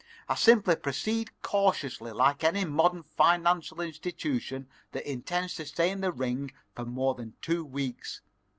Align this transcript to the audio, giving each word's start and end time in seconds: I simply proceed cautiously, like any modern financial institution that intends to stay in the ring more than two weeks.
I 0.27 0.33
simply 0.33 0.75
proceed 0.77 1.29
cautiously, 1.43 2.11
like 2.11 2.43
any 2.43 2.65
modern 2.65 3.03
financial 3.03 3.81
institution 3.81 4.67
that 4.93 5.07
intends 5.07 5.53
to 5.57 5.65
stay 5.67 5.91
in 5.91 6.01
the 6.01 6.11
ring 6.11 6.49
more 6.75 7.13
than 7.13 7.35
two 7.39 7.63
weeks. 7.63 8.21